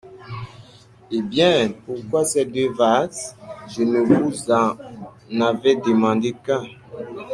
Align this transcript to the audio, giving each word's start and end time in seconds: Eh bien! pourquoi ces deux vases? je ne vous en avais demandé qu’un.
Eh 1.11 1.21
bien! 1.21 1.73
pourquoi 1.85 2.25
ces 2.25 2.45
deux 2.45 2.71
vases? 2.71 3.35
je 3.69 3.83
ne 3.83 3.99
vous 3.99 4.49
en 4.51 4.71
avais 5.41 5.75
demandé 5.75 6.33
qu’un. 6.43 6.65